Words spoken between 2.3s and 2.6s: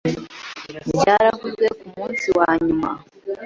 wa